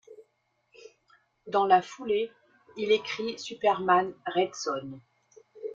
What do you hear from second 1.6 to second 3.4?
la foulée, il écrit